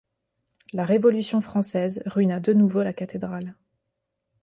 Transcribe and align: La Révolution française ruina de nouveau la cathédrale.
La 0.73 0.83
Révolution 0.83 1.41
française 1.41 2.01
ruina 2.07 2.39
de 2.39 2.53
nouveau 2.53 2.81
la 2.81 2.91
cathédrale. 2.91 3.55